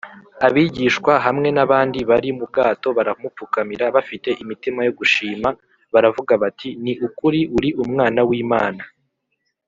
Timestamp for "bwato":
2.51-2.87